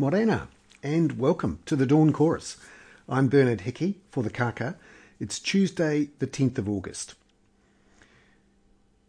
[0.00, 0.46] Morena,
[0.80, 2.56] and welcome to the Dawn Chorus.
[3.08, 4.76] I'm Bernard Hickey for the Kaka.
[5.18, 7.16] It's Tuesday, the 10th of August.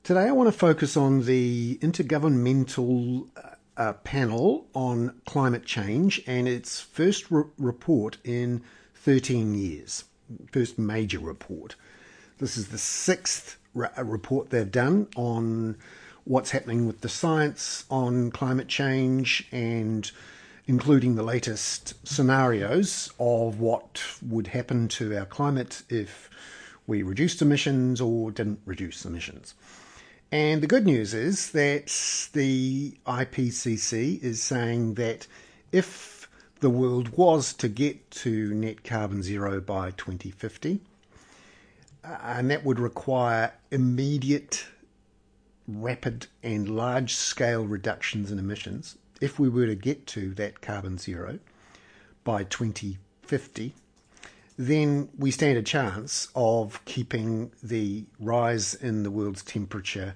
[0.02, 3.42] Today I want to focus on the Intergovernmental uh,
[3.78, 8.64] uh Panel on Climate Change and its first re- report in
[8.96, 10.06] 13 years,
[10.52, 11.76] first major report.
[12.40, 15.78] This is the sixth re- uh, report they've done on
[16.24, 20.12] what's happening with the science on climate change and
[20.70, 26.30] including the latest scenarios of what would happen to our climate if
[26.86, 29.55] we reduced emissions or didn't reduce emissions.
[30.32, 31.88] And the good news is that
[32.34, 35.26] the IPCC is saying that
[35.72, 36.30] if
[36.60, 40.82] the world was to get to net carbon zero by 2050,
[42.04, 44.68] uh, and that would require immediate,
[45.68, 50.98] rapid, and large scale reductions in emissions, if we were to get to that carbon
[50.98, 51.40] zero
[52.23, 53.74] by 2050,
[54.57, 60.16] then we stand a chance of keeping the rise in the world's temperature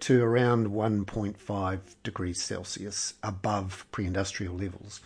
[0.00, 5.00] to around 1.5 degrees Celsius above pre industrial levels.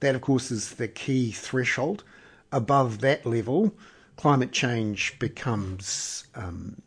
[0.00, 2.04] That, of course, is the key threshold.
[2.50, 3.74] Above that level,
[4.16, 6.80] climate change becomes um,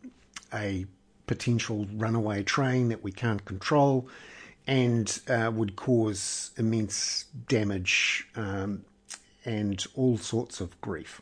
[0.52, 0.86] a
[1.26, 4.08] potential runaway train that we can't control
[4.66, 8.84] and uh, would cause immense damage um,
[9.44, 11.20] and all sorts of grief.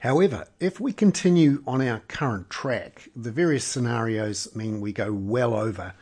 [0.00, 5.54] However, if we continue on our current track, the various scenarios mean we go well
[5.54, 5.94] over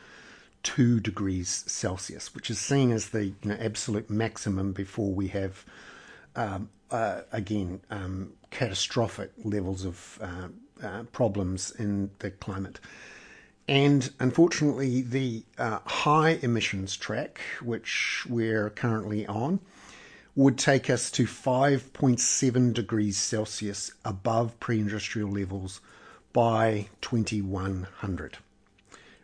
[0.64, 5.64] 2 degrees Celsius, which is seen as the you know, absolute maximum before we have,
[6.34, 10.48] um, uh, again, um, catastrophic levels of uh,
[10.84, 12.80] uh, problems in the climate.
[13.66, 19.60] And unfortunately, the uh, high emissions track, which we're currently on,
[20.36, 25.80] would take us to 5.7 degrees Celsius above pre industrial levels
[26.32, 28.38] by 2100.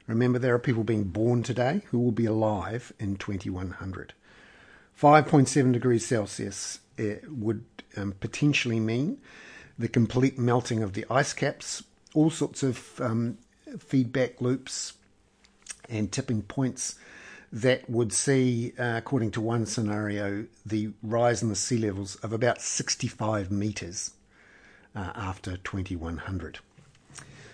[0.06, 4.14] Remember, there are people being born today who will be alive in 2100.
[5.00, 7.64] 5.7 degrees Celsius uh, would
[7.96, 9.18] um, potentially mean
[9.78, 11.82] the complete melting of the ice caps,
[12.14, 13.38] all sorts of um,
[13.78, 14.94] feedback loops
[15.88, 16.96] and tipping points
[17.52, 22.32] that would see, uh, according to one scenario, the rise in the sea levels of
[22.32, 24.12] about 65 metres
[24.94, 26.60] uh, after 2100.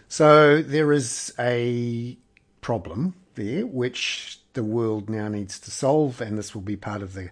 [0.09, 2.17] So there is a
[2.61, 7.15] problem there which the world now needs to solve, and this will be part of
[7.15, 7.31] the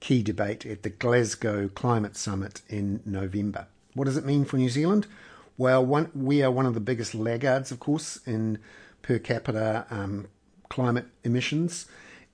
[0.00, 3.66] key debate at the Glasgow Climate Summit in November.
[3.94, 5.06] What does it mean for New Zealand?
[5.56, 8.58] Well, one, we are one of the biggest laggards, of course, in
[9.02, 10.26] per capita um,
[10.68, 11.86] climate emissions,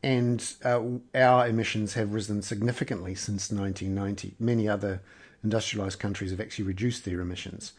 [0.02, 0.80] and uh,
[1.14, 4.36] our emissions have risen significantly since 1990.
[4.38, 5.02] Many other
[5.44, 7.72] industrialized countries have actually reduced their emissions.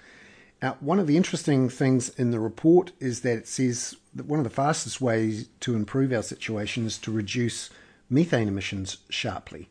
[0.61, 4.39] Now, one of the interesting things in the report is that it says that one
[4.39, 7.71] of the fastest ways to improve our situation is to reduce
[8.11, 9.69] methane emissions sharply.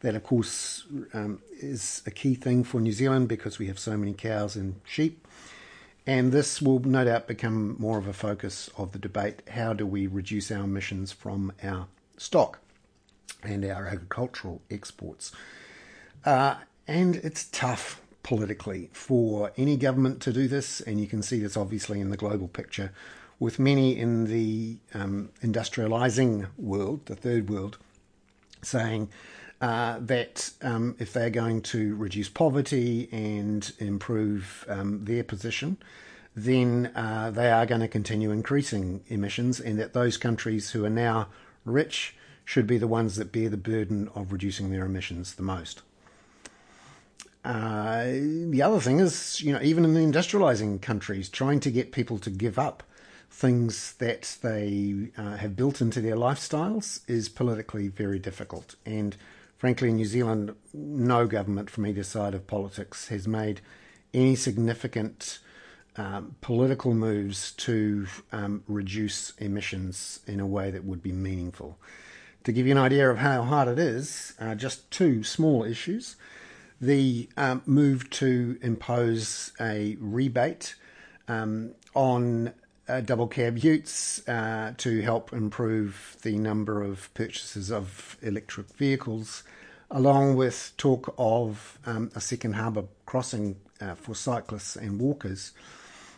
[0.00, 0.84] That, of course,
[1.14, 4.80] um, is a key thing for New Zealand because we have so many cows and
[4.84, 5.26] sheep.
[6.06, 9.40] And this will no doubt become more of a focus of the debate.
[9.48, 11.86] How do we reduce our emissions from our
[12.18, 12.58] stock
[13.42, 15.32] and our agricultural exports?
[16.26, 16.56] Uh,
[16.86, 21.56] and it's tough politically for any government to do this, and you can see this
[21.56, 22.92] obviously in the global picture
[23.38, 27.78] with many in the um, industrializing world, the third world,
[28.62, 29.08] saying
[29.60, 35.76] uh, that um, if they're going to reduce poverty and improve um, their position,
[36.36, 40.90] then uh, they are going to continue increasing emissions, and that those countries who are
[40.90, 41.28] now
[41.64, 45.82] rich should be the ones that bear the burden of reducing their emissions the most.
[47.44, 51.92] Uh, the other thing is, you know, even in the industrializing countries, trying to get
[51.92, 52.82] people to give up
[53.30, 58.76] things that they uh, have built into their lifestyles is politically very difficult.
[58.86, 59.16] And
[59.64, 63.62] frankly, in New Zealand, no government from either side of politics has made
[64.12, 65.38] any significant
[65.96, 71.78] um, political moves to um, reduce emissions in a way that would be meaningful.
[72.42, 76.16] To give you an idea of how hard it is, uh, just two small issues.
[76.78, 80.74] The um, move to impose a rebate
[81.26, 82.52] um, on
[82.88, 89.42] uh, double cab utes uh, to help improve the number of purchases of electric vehicles,
[89.90, 95.52] along with talk of um, a second harbour crossing uh, for cyclists and walkers,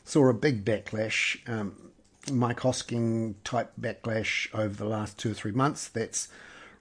[0.05, 1.91] saw a big backlash, um,
[2.31, 5.89] Mike Hosking type backlash over the last two or three months.
[5.89, 6.29] That's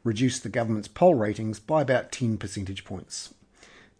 [0.03, 3.33] reduced the government's poll ratings by about 10 percentage points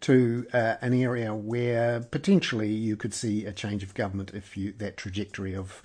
[0.02, 4.72] to uh, an area where potentially you could see a change of government if you,
[4.78, 5.82] that trajectory of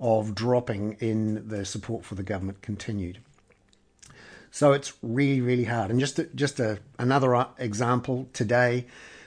[0.00, 3.18] of dropping in the support for the government continued.
[4.50, 5.90] So it's really, really hard.
[5.90, 8.86] And just a, just a, another uh, example today,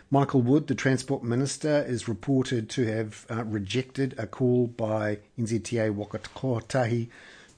[0.09, 5.93] Michael Wood, the Transport Minister, is reported to have uh, rejected a call by NZTA
[5.93, 6.19] Waka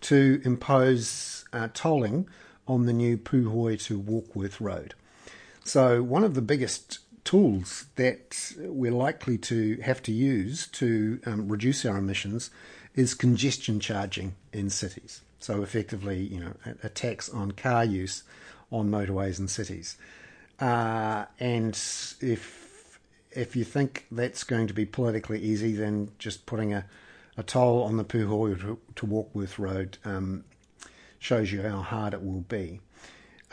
[0.01, 2.27] to impose uh, tolling
[2.67, 4.93] on the new Puhoi to Warkworth Road.
[5.67, 11.47] So, one of the biggest tools that we're likely to have to use to um,
[11.47, 12.51] reduce our emissions
[12.93, 15.21] is congestion charging in cities.
[15.39, 16.53] So, effectively, you know,
[16.83, 18.21] a, tax on car use
[18.71, 19.97] on motorways and cities.
[20.59, 21.73] Uh, and
[22.21, 22.99] if
[23.31, 26.85] if you think that's going to be politically easy, then just putting a,
[27.37, 30.45] a toll on the Puhoi to, to Warkworth Road um,
[31.17, 32.81] shows you how hard it will be.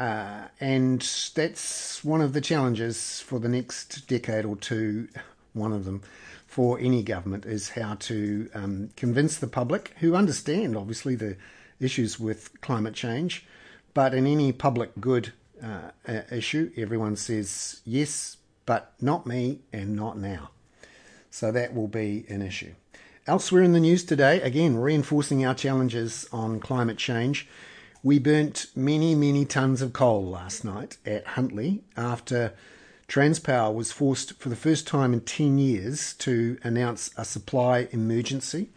[0.02, 1.00] Uh, and
[1.36, 5.06] that's one of the challenges for the next decade or two.
[5.52, 6.02] One of them
[6.44, 11.36] for any government is how to um, convince the public, who understand obviously the
[11.78, 13.46] issues with climate change,
[13.94, 15.32] but in any public good
[15.62, 15.92] uh,
[16.32, 20.50] issue, everyone says yes, but not me and not now.
[21.30, 22.74] So that will be an issue.
[23.28, 27.46] Elsewhere in the news today, again, reinforcing our challenges on climate change,
[28.02, 32.52] we burnt many, many tons of coal last night at Huntly after
[33.08, 38.70] Transpower was forced for the first time in 10 years to announce a supply emergency.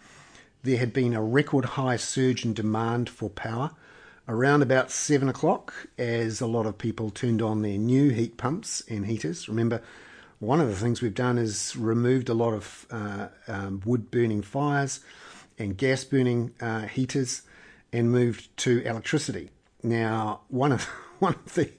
[0.61, 3.71] There had been a record high surge in demand for power
[4.27, 8.83] around about 7 o'clock as a lot of people turned on their new heat pumps
[8.89, 9.49] and heaters.
[9.49, 9.81] Remember,
[10.39, 14.43] one of the things we've done is removed a lot of uh, um, wood burning
[14.43, 14.99] fires
[15.57, 17.41] and gas burning uh, heaters
[17.95, 19.49] and moved to electricity.
[19.81, 20.83] Now, one of
[21.19, 21.71] one of the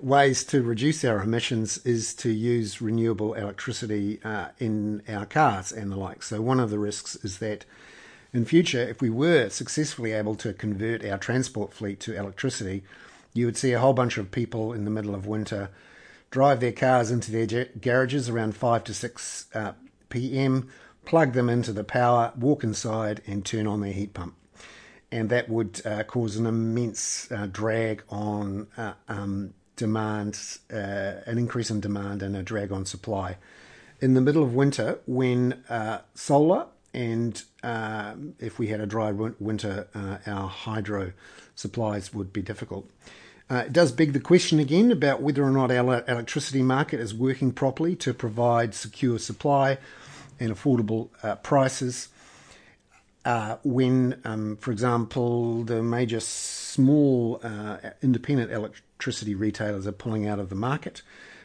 [0.00, 5.90] ways to reduce our emissions is to use renewable electricity uh, in our cars and
[5.90, 6.22] the like.
[6.22, 7.64] So, one of the risks is that
[8.34, 12.84] in future, if we were successfully able to convert our transport fleet to electricity,
[13.32, 15.70] you would see a whole bunch of people in the middle of winter
[16.30, 19.72] drive their cars into their garages around 5 to 6 uh,
[20.08, 20.70] p.m.,
[21.04, 24.34] plug them into the power, walk inside, and turn on their heat pump
[25.12, 30.40] and that would uh, cause an immense uh, drag on uh, um, demand,
[30.72, 33.36] uh, an increase in demand, and a drag on supply.
[34.00, 39.12] In the middle of winter, when uh, solar and uh, if we had a dry
[39.12, 39.86] winter,
[40.26, 41.12] our hydro
[41.54, 42.90] supplies would be difficult.
[43.50, 47.52] it does beg the question again about whether or not our electricity market is working
[47.52, 49.78] properly to provide secure supply
[50.38, 51.08] and affordable
[51.42, 52.08] prices
[53.24, 60.38] uh, when, um, for example, the major small uh, independent electricity retailers are pulling out
[60.38, 61.02] of the market.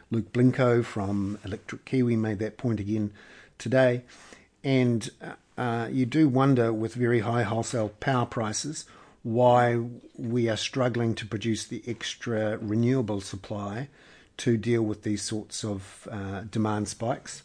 [0.09, 3.11] Luke Blincoe from Electric Kiwi made that point again
[3.57, 4.03] today.
[4.63, 8.85] And uh, uh, you do wonder, with very high wholesale power prices,
[9.23, 9.77] why
[10.17, 13.89] we are struggling to produce the extra renewable supply
[14.37, 17.43] to deal with these sorts of uh, demand spikes.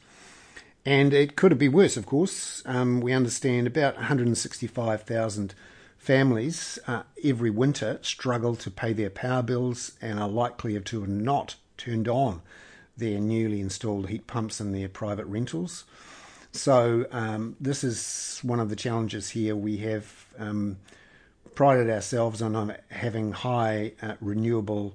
[0.84, 2.62] And it could be worse, of course.
[2.66, 5.54] Um, we understand about 165,000
[6.02, 11.08] families uh, every winter struggle to pay their power bills and are likely to have
[11.08, 12.42] not turned on
[12.96, 15.84] their newly installed heat pumps in their private rentals.
[16.50, 19.54] So, um, this is one of the challenges here.
[19.54, 20.78] We have um,
[21.54, 24.94] prided ourselves on having high uh, renewable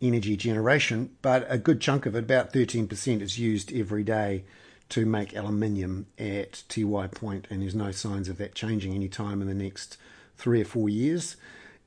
[0.00, 4.44] energy generation, but a good chunk of it, about 13%, is used every day
[4.90, 9.42] to make aluminium at Tiwai Point, and there's no signs of that changing any time
[9.42, 9.96] in the next
[10.36, 11.36] three or four years.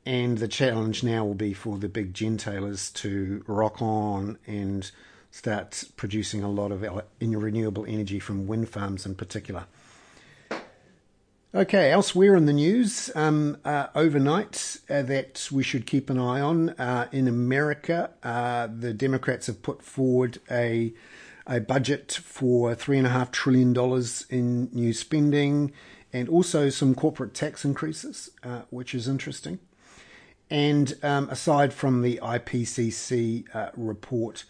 [0.05, 4.89] And the challenge now will be for the big gentailers to rock on and
[5.29, 6.81] start producing a lot of
[7.19, 9.65] renewable energy from wind farms in particular.
[11.53, 16.39] Okay, elsewhere in the news, um, uh, overnight uh, that we should keep an eye
[16.39, 16.69] on.
[16.69, 20.93] Uh, in America, uh, the Democrats have put forward a
[21.47, 23.75] a budget for $3.5 trillion
[24.29, 25.71] in new spending
[26.13, 29.59] and also some corporate tax increases, uh, which is interesting.
[30.49, 34.43] And um, aside from the IPCC uh, report,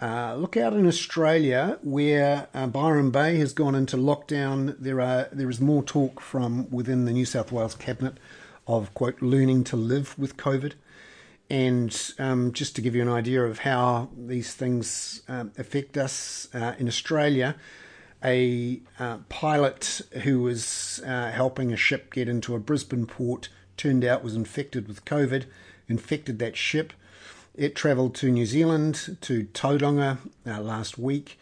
[0.00, 4.76] uh, look out in Australia where uh, Byron Bay has gone into lockdown.
[4.78, 8.18] There are there is more talk from within the New South Wales cabinet
[8.68, 10.74] of quote learning to live with COVID.
[11.50, 16.48] And um, just to give you an idea of how these things um, affect us
[16.52, 17.56] uh, in Australia,
[18.22, 24.04] a uh, pilot who was uh, helping a ship get into a Brisbane port turned
[24.04, 25.46] out was infected with COVID,
[25.88, 26.92] infected that ship.
[27.54, 31.38] It travelled to New Zealand, to Tauranga uh, last week.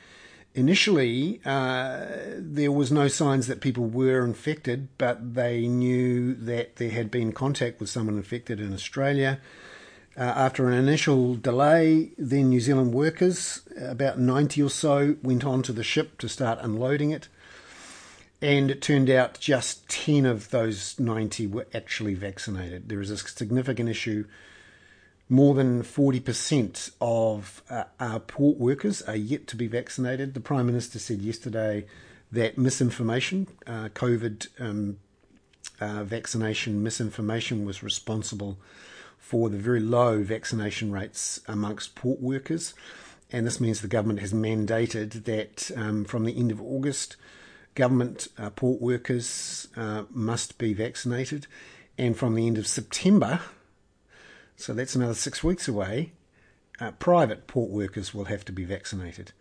[0.55, 2.07] Initially, uh,
[2.39, 7.33] there was no signs that people were infected, but they knew that there had been
[7.33, 9.39] contact with someone infected in Australia.
[10.18, 15.75] Uh, after an initial delay, then New Zealand workers, about 90 or so, went onto
[15.75, 17.28] the ship to start unloading it.
[18.40, 22.88] And it turned out just 10 of those 90 were actually vaccinated.
[22.88, 24.25] There is a significant issue.
[25.28, 30.32] More than 40% of uh, our port workers are yet to be vaccinated.
[30.32, 31.85] The Prime Minister said yesterday
[32.32, 34.99] that misinformation, uh, COVID um,
[35.78, 38.56] uh, vaccination misinformation, was responsible
[39.18, 42.75] for the very low vaccination rates amongst port workers.
[43.32, 47.16] And this means the government has mandated that um, from the end of August,
[47.75, 51.46] government uh, port workers uh, must be vaccinated.
[51.99, 53.40] And from the end of September,
[54.56, 56.12] so that's another six weeks away,
[56.80, 59.32] uh, private port workers will have to be vaccinated.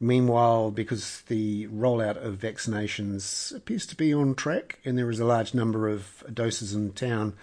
[0.00, 5.24] Meanwhile, because the rollout of vaccinations appears to be on track and there is a
[5.24, 7.34] large number of doses in town,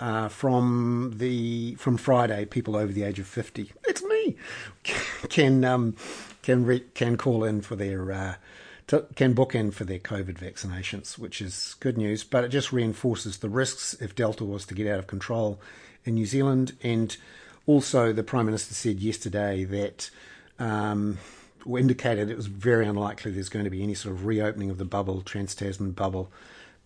[0.00, 4.36] uh, from the from Friday, people over the age of fifty, it's me,
[5.28, 5.96] can um,
[6.42, 8.34] can re- can call in for their uh,
[8.88, 12.24] to, can book in for their COVID vaccinations, which is good news.
[12.24, 15.60] But it just reinforces the risks if Delta was to get out of control
[16.04, 16.76] in New Zealand.
[16.82, 17.16] And
[17.66, 20.10] also, the Prime Minister said yesterday that.
[20.58, 21.18] Um,
[21.66, 24.84] indicated it was very unlikely there's going to be any sort of reopening of the
[24.84, 26.32] bubble, Trans Tasman bubble,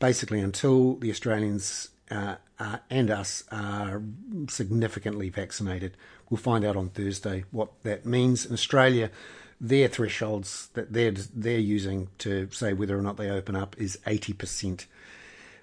[0.00, 4.02] basically until the Australians uh, uh, and us are
[4.48, 5.96] significantly vaccinated.
[6.28, 8.44] We'll find out on Thursday what that means.
[8.44, 9.10] In Australia,
[9.58, 13.98] their thresholds that they're they're using to say whether or not they open up is
[14.06, 14.86] eighty percent.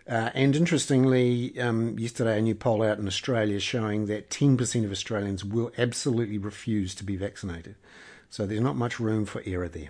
[0.07, 4.89] Uh, and interestingly, um, yesterday a new poll out in Australia showing that 10% of
[4.89, 7.75] Australians will absolutely refuse to be vaccinated.
[8.27, 9.89] So there's not much room for error there.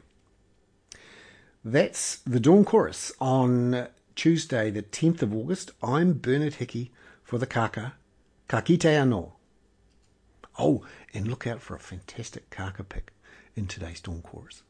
[1.64, 3.88] That's the Dawn Chorus on
[4.20, 5.72] Tuesday, the 10th of August.
[5.82, 6.92] I'm Bernard Hickey
[7.24, 7.94] for the Kaka.
[8.50, 9.32] Ka kite anō.
[10.60, 13.14] Oh, and look out for a fantastic Kaka pick
[13.56, 14.64] in today's Dawn Chorus.